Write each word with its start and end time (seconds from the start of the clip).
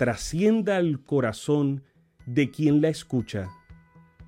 trascienda 0.00 0.78
al 0.78 1.04
corazón 1.04 1.84
de 2.24 2.50
quien 2.50 2.80
la 2.80 2.88
escucha, 2.88 3.50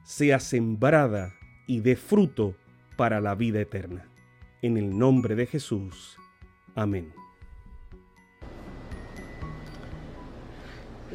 sea 0.05 0.39
sembrada 0.39 1.33
y 1.67 1.81
dé 1.81 1.97
fruto 1.97 2.55
para 2.99 3.23
la 3.23 3.35
vida 3.35 3.59
eterna. 3.59 4.07
En 4.61 4.77
el 4.77 4.99
nombre 4.99 5.35
de 5.35 5.47
Jesús. 5.47 6.19
Amén. 6.75 7.11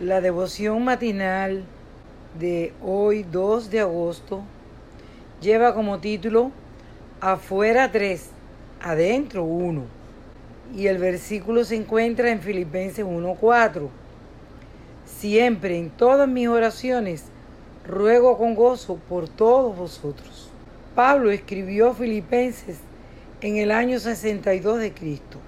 La 0.01 0.21
devoción 0.21 0.83
matinal 0.83 1.63
de 2.39 2.73
hoy 2.81 3.21
2 3.31 3.69
de 3.69 3.81
agosto 3.81 4.41
lleva 5.39 5.75
como 5.75 5.99
título 5.99 6.51
Afuera 7.21 7.91
3, 7.91 8.31
adentro 8.81 9.43
1. 9.43 9.83
Y 10.75 10.87
el 10.87 10.97
versículo 10.97 11.63
se 11.63 11.75
encuentra 11.75 12.31
en 12.31 12.41
Filipenses 12.41 13.05
1.4. 13.05 13.87
Siempre 15.07 15.77
en 15.77 15.89
todas 15.89 16.27
mis 16.27 16.47
oraciones 16.47 17.23
ruego 17.87 18.37
con 18.37 18.53
gozo 18.53 18.99
por 19.09 19.27
todos 19.27 19.75
vosotros. 19.75 20.51
Pablo 20.93 21.31
escribió 21.31 21.93
Filipenses 21.93 22.77
en 23.41 23.57
el 23.57 23.71
año 23.71 23.99
62 23.99 24.79
de 24.79 24.93
Cristo, 24.93 25.39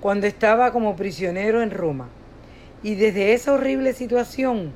cuando 0.00 0.26
estaba 0.26 0.70
como 0.70 0.96
prisionero 0.96 1.60
en 1.62 1.70
Roma. 1.70 2.08
Y 2.82 2.94
desde 2.94 3.34
esa 3.34 3.52
horrible 3.52 3.92
situación 3.92 4.72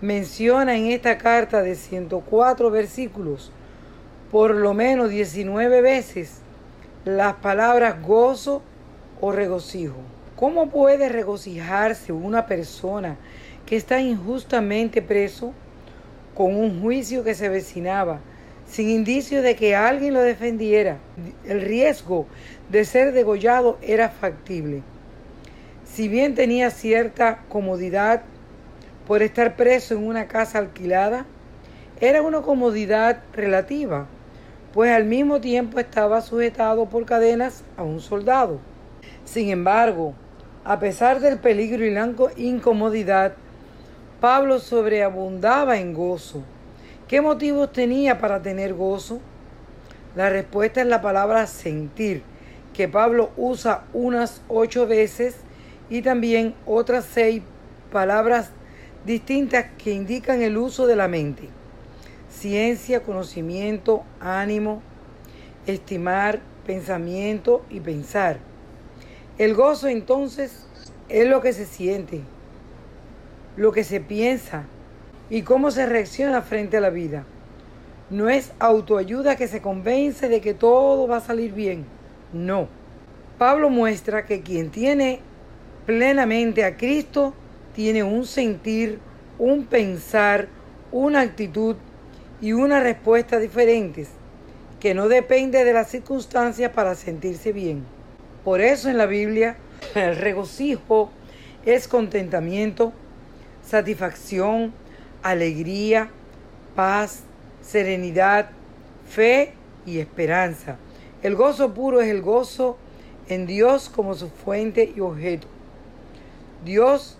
menciona 0.00 0.76
en 0.76 0.86
esta 0.86 1.16
carta 1.18 1.62
de 1.62 1.74
104 1.74 2.70
versículos 2.70 3.50
por 4.30 4.54
lo 4.54 4.74
menos 4.74 5.10
19 5.10 5.80
veces 5.80 6.40
las 7.04 7.34
palabras 7.34 8.02
gozo 8.02 8.62
o 9.20 9.32
regocijo. 9.32 9.96
¿Cómo 10.36 10.70
puede 10.70 11.08
regocijarse 11.08 12.12
una 12.12 12.46
persona 12.46 13.16
que 13.66 13.76
está 13.76 14.00
injustamente 14.00 15.02
preso 15.02 15.52
con 16.34 16.56
un 16.56 16.80
juicio 16.80 17.24
que 17.24 17.34
se 17.34 17.48
vecinaba, 17.48 18.20
sin 18.66 18.88
indicio 18.88 19.42
de 19.42 19.56
que 19.56 19.76
alguien 19.76 20.14
lo 20.14 20.20
defendiera? 20.20 20.98
El 21.44 21.60
riesgo 21.60 22.26
de 22.70 22.84
ser 22.84 23.12
degollado 23.12 23.78
era 23.82 24.08
factible. 24.08 24.82
Si 25.84 26.08
bien 26.08 26.34
tenía 26.34 26.70
cierta 26.70 27.44
comodidad 27.48 28.22
por 29.06 29.22
estar 29.22 29.56
preso 29.56 29.94
en 29.94 30.06
una 30.06 30.26
casa 30.26 30.58
alquilada, 30.58 31.26
era 32.00 32.22
una 32.22 32.40
comodidad 32.40 33.22
relativa 33.32 34.06
pues 34.72 34.90
al 34.90 35.04
mismo 35.04 35.40
tiempo 35.40 35.78
estaba 35.78 36.20
sujetado 36.22 36.86
por 36.86 37.04
cadenas 37.04 37.62
a 37.76 37.82
un 37.82 38.00
soldado. 38.00 38.58
Sin 39.24 39.50
embargo, 39.50 40.14
a 40.64 40.78
pesar 40.78 41.20
del 41.20 41.38
peligro 41.38 41.84
y 41.84 41.90
la 41.90 42.10
incomodidad, 42.36 43.34
Pablo 44.22 44.60
sobreabundaba 44.60 45.80
en 45.80 45.94
gozo. 45.94 46.44
¿Qué 47.08 47.20
motivos 47.20 47.72
tenía 47.72 48.20
para 48.20 48.40
tener 48.40 48.72
gozo? 48.72 49.18
La 50.14 50.30
respuesta 50.30 50.80
es 50.80 50.86
la 50.86 51.02
palabra 51.02 51.48
sentir, 51.48 52.22
que 52.72 52.86
Pablo 52.86 53.32
usa 53.36 53.82
unas 53.92 54.40
ocho 54.46 54.86
veces 54.86 55.38
y 55.90 56.02
también 56.02 56.54
otras 56.66 57.04
seis 57.04 57.42
palabras 57.90 58.50
distintas 59.04 59.66
que 59.76 59.90
indican 59.90 60.40
el 60.40 60.56
uso 60.56 60.86
de 60.86 60.94
la 60.94 61.08
mente 61.08 61.48
ciencia, 62.30 63.02
conocimiento, 63.02 64.04
ánimo, 64.20 64.82
estimar, 65.66 66.38
pensamiento 66.64 67.64
y 67.70 67.80
pensar. 67.80 68.38
El 69.36 69.54
gozo 69.54 69.88
entonces 69.88 70.64
es 71.08 71.28
lo 71.28 71.40
que 71.40 71.52
se 71.52 71.66
siente, 71.66 72.20
lo 73.56 73.72
que 73.72 73.84
se 73.84 74.00
piensa 74.00 74.64
y 75.30 75.42
cómo 75.42 75.70
se 75.70 75.86
reacciona 75.86 76.42
frente 76.42 76.76
a 76.76 76.80
la 76.80 76.90
vida. 76.90 77.24
No 78.10 78.28
es 78.28 78.52
autoayuda 78.58 79.36
que 79.36 79.48
se 79.48 79.62
convence 79.62 80.28
de 80.28 80.40
que 80.40 80.54
todo 80.54 81.08
va 81.08 81.18
a 81.18 81.20
salir 81.20 81.52
bien. 81.52 81.86
No. 82.32 82.68
Pablo 83.38 83.70
muestra 83.70 84.26
que 84.26 84.42
quien 84.42 84.70
tiene 84.70 85.20
plenamente 85.86 86.64
a 86.64 86.76
Cristo 86.76 87.34
tiene 87.74 88.02
un 88.02 88.26
sentir, 88.26 88.98
un 89.38 89.64
pensar, 89.64 90.48
una 90.90 91.20
actitud 91.20 91.76
y 92.40 92.52
una 92.52 92.80
respuesta 92.80 93.38
diferentes, 93.38 94.10
que 94.80 94.94
no 94.94 95.08
depende 95.08 95.64
de 95.64 95.72
las 95.72 95.88
circunstancias 95.90 96.72
para 96.72 96.94
sentirse 96.94 97.52
bien. 97.52 97.84
Por 98.44 98.60
eso 98.60 98.90
en 98.90 98.98
la 98.98 99.06
Biblia 99.06 99.56
el 99.94 100.16
regocijo 100.16 101.10
es 101.64 101.88
contentamiento, 101.88 102.92
satisfacción, 103.64 104.72
alegría, 105.22 106.10
paz, 106.74 107.20
serenidad, 107.60 108.50
fe 109.08 109.54
y 109.86 109.98
esperanza. 109.98 110.76
El 111.22 111.36
gozo 111.36 111.72
puro 111.72 112.00
es 112.00 112.08
el 112.08 112.22
gozo 112.22 112.76
en 113.28 113.46
Dios 113.46 113.88
como 113.88 114.14
su 114.14 114.28
fuente 114.28 114.92
y 114.94 115.00
objeto. 115.00 115.46
Dios 116.64 117.18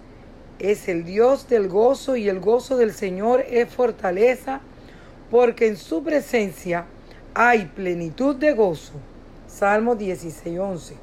es 0.58 0.88
el 0.88 1.04
Dios 1.04 1.48
del 1.48 1.68
gozo 1.68 2.16
y 2.16 2.28
el 2.28 2.40
gozo 2.40 2.76
del 2.76 2.92
Señor 2.92 3.44
es 3.48 3.68
fortaleza 3.68 4.60
porque 5.30 5.66
en 5.66 5.76
su 5.76 6.02
presencia 6.02 6.86
hay 7.34 7.66
plenitud 7.66 8.36
de 8.36 8.52
gozo. 8.52 8.92
Salmo 9.46 9.96
16:11. 9.96 10.94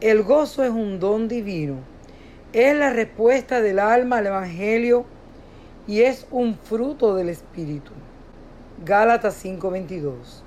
El 0.00 0.22
gozo 0.22 0.62
es 0.62 0.70
un 0.70 1.00
don 1.00 1.26
divino. 1.28 1.76
Es 2.56 2.74
la 2.74 2.90
respuesta 2.90 3.60
del 3.60 3.78
alma 3.78 4.16
al 4.16 4.28
Evangelio 4.28 5.04
y 5.86 6.00
es 6.00 6.26
un 6.30 6.56
fruto 6.56 7.14
del 7.14 7.28
Espíritu. 7.28 7.92
Gálatas 8.82 9.34
5:22. 9.44 10.42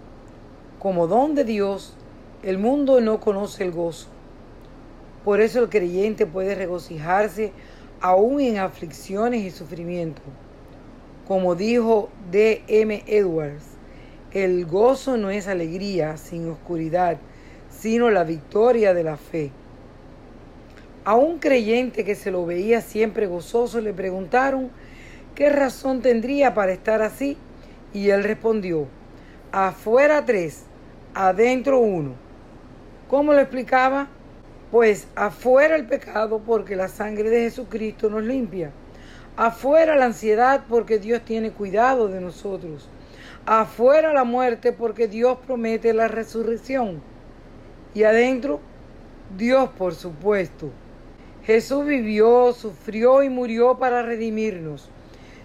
Como 0.79 1.05
don 1.05 1.35
de 1.35 1.43
Dios, 1.43 1.93
el 2.41 2.57
mundo 2.57 2.99
no 2.99 3.19
conoce 3.19 3.63
el 3.63 3.71
gozo. 3.71 4.07
Por 5.23 5.39
eso 5.39 5.59
el 5.59 5.69
creyente 5.69 6.25
puede 6.25 6.55
regocijarse 6.55 7.51
aún 8.01 8.41
en 8.41 8.57
aflicciones 8.57 9.41
y 9.43 9.51
sufrimiento 9.51 10.23
como 11.29 11.53
dijo 11.53 12.09
D. 12.31 12.63
M. 12.67 13.03
Edwards, 13.05 13.63
el 14.31 14.65
gozo 14.65 15.15
no 15.15 15.29
es 15.29 15.47
alegría 15.47 16.17
sin 16.17 16.49
oscuridad, 16.49 17.17
sino 17.69 18.09
la 18.09 18.23
victoria 18.23 18.95
de 18.95 19.03
la 19.03 19.15
fe. 19.15 19.51
A 21.05 21.15
un 21.15 21.39
creyente 21.39 22.03
que 22.03 22.15
se 22.15 22.31
lo 22.31 22.45
veía 22.45 22.81
siempre 22.81 23.27
gozoso 23.27 23.81
le 23.81 23.93
preguntaron 23.93 24.69
qué 25.35 25.49
razón 25.49 26.01
tendría 26.01 26.53
para 26.53 26.71
estar 26.71 27.01
así 27.01 27.37
y 27.93 28.09
él 28.09 28.23
respondió, 28.23 28.87
afuera 29.51 30.25
tres, 30.25 30.63
adentro 31.13 31.79
uno. 31.79 32.13
¿Cómo 33.07 33.33
lo 33.33 33.39
explicaba? 33.39 34.07
Pues 34.71 35.07
afuera 35.15 35.75
el 35.75 35.87
pecado 35.87 36.41
porque 36.45 36.75
la 36.75 36.87
sangre 36.87 37.29
de 37.29 37.41
Jesucristo 37.41 38.09
nos 38.09 38.23
limpia 38.23 38.71
Afuera 39.41 39.95
la 39.95 40.03
ansiedad 40.03 40.65
porque 40.67 40.99
Dios 40.99 41.21
tiene 41.21 41.51
cuidado 41.51 42.09
de 42.09 42.19
nosotros. 42.19 42.89
Afuera 43.45 44.11
la 44.11 44.25
muerte 44.25 44.73
porque 44.73 45.07
Dios 45.07 45.37
promete 45.47 45.93
la 45.93 46.09
resurrección. 46.09 47.01
Y 47.93 48.03
adentro, 48.03 48.59
Dios 49.37 49.69
por 49.77 49.95
supuesto. 49.95 50.71
Jesús 51.45 51.85
vivió, 51.85 52.53
sufrió 52.53 53.23
y 53.23 53.29
murió 53.29 53.77
para 53.77 54.01
redimirnos. 54.01 54.89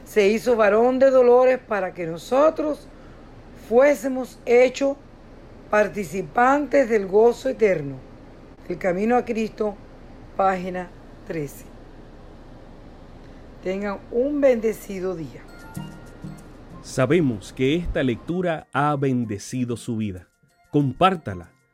se 0.05 0.29
hizo 0.29 0.55
varón 0.55 0.99
de 0.99 1.11
dolores 1.11 1.59
para 1.59 1.95
que 1.95 2.07
nosotros 2.07 2.87
fuésemos 3.69 4.39
hechos 4.45 4.97
participantes 5.71 6.89
del 6.89 7.07
gozo 7.07 7.49
eterno. 7.49 7.97
El 8.69 8.79
camino 8.79 9.17
a 9.17 9.25
Cristo, 9.25 9.75
página 10.37 10.91
13. 11.27 11.65
Tengan 13.63 13.99
un 14.11 14.41
bendecido 14.41 15.17
día. 15.17 15.43
Sabemos 16.83 17.53
que 17.55 17.77
esta 17.77 18.03
lectura 18.03 18.67
ha 18.75 18.95
bendecido 18.97 19.79
su 19.79 19.97
vida. 19.97 20.29
Compártala, 20.71 21.51